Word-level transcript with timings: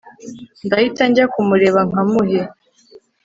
ndahita 0.65 1.03
njya 1.09 1.25
kumureba 1.33 1.79
nkamuhe 1.89 2.41